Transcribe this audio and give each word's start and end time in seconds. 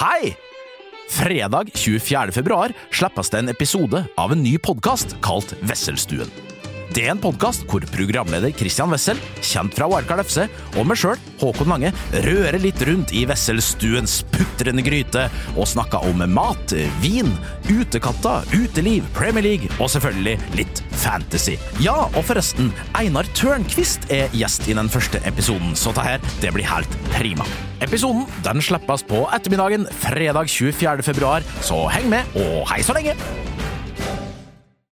Hei! 0.00 0.36
Fredag 1.10 1.70
24. 1.74 2.32
februar 2.32 2.72
slippes 2.90 3.30
det 3.30 3.42
en 3.42 3.52
episode 3.52 4.00
av 4.16 4.32
en 4.32 4.40
ny 4.40 4.54
podkast 4.56 5.12
kalt 5.20 5.52
Wesselstuen. 5.60 6.49
Det 6.90 7.04
er 7.04 7.12
en 7.12 7.20
podkast 7.22 7.62
hvor 7.70 7.84
programleder 7.94 8.50
Christian 8.58 8.90
Wessel, 8.90 9.18
kjent 9.46 9.76
fra 9.78 9.86
Wildcard 9.86 10.24
FC, 10.26 10.48
og 10.74 10.88
meg 10.90 10.98
sjøl, 10.98 11.20
Håkon 11.38 11.70
Lange, 11.70 11.92
rører 12.24 12.58
litt 12.58 12.82
rundt 12.88 13.12
i 13.14 13.22
Wesselstuens 13.30 14.16
putrende 14.34 14.82
gryte 14.82 15.28
og 15.54 15.68
snakker 15.70 16.02
om 16.08 16.24
mat, 16.34 16.74
vin, 16.98 17.30
utekatter, 17.70 18.42
uteliv, 18.50 19.06
Premier 19.14 19.46
League 19.46 19.70
og 19.78 19.92
selvfølgelig 19.94 20.34
litt 20.58 20.82
fantasy. 20.98 21.54
Ja, 21.78 21.94
og 22.08 22.26
forresten, 22.26 22.72
Einar 22.98 23.28
Tørnquist 23.38 24.10
er 24.10 24.34
gjest 24.34 24.66
i 24.66 24.74
den 24.74 24.90
første 24.90 25.22
episoden, 25.30 25.78
så 25.78 25.94
det 25.94 26.08
her, 26.08 26.28
det 26.42 26.54
blir 26.58 26.66
helt 26.66 26.98
prima. 27.14 27.46
Episoden 27.86 28.26
den 28.42 28.66
slippes 28.66 29.06
på 29.06 29.28
ettermiddagen 29.30 29.86
fredag 30.02 30.50
24. 30.50 31.06
februar, 31.06 31.46
så 31.62 31.84
heng 31.94 32.10
med, 32.10 32.38
og 32.42 32.66
hei 32.74 32.82
så 32.82 32.98
lenge! 32.98 33.14